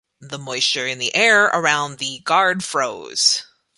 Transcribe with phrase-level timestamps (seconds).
[0.19, 3.43] The moisture in the air around the guard froze.